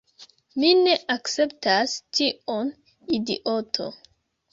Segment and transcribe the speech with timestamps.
[0.61, 2.71] Mi ne akceptas tion,
[3.19, 3.83] idiot'.